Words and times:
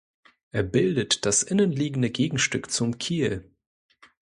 Er 0.49 0.63
bildet 0.63 1.27
das 1.27 1.43
innenliegende 1.43 2.09
Gegenstück 2.09 2.71
zum 2.71 2.97
Kiel. 2.97 3.51